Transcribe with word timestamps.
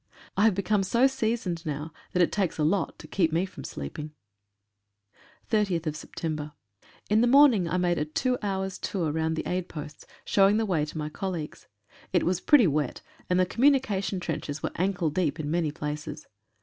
I 0.35 0.45
have 0.45 0.55
become 0.55 0.81
so 0.81 1.05
seasoned 1.05 1.63
now 1.63 1.93
that 2.13 2.23
it 2.23 2.31
takes 2.31 2.57
a 2.57 2.63
lot 2.63 2.97
to 2.97 3.07
keep 3.07 3.31
me 3.31 3.45
from 3.45 3.63
sleeping. 3.63 4.13
30th 5.51 5.81
Sept.— 5.81 6.51
In 7.11 7.21
the 7.21 7.27
morning 7.27 7.69
I 7.69 7.77
made 7.77 7.99
a 7.99 8.05
two 8.05 8.35
hours' 8.41 8.79
tour 8.79 9.11
round 9.11 9.35
the 9.35 9.47
aid 9.47 9.69
posts, 9.69 10.07
showing 10.25 10.57
the 10.57 10.65
way 10.65 10.85
to 10.85 10.97
my 10.97 11.09
colleagues. 11.09 11.67
It 12.13 12.23
was 12.25 12.41
pretty 12.41 12.65
wet, 12.65 13.03
and 13.29 13.39
the 13.39 13.45
communication 13.45 14.19
trenches 14.19 14.63
were 14.63 14.71
ankle 14.75 15.11
deep 15.11 15.39
in 15.39 15.51
many 15.51 15.71
places. 15.71 16.25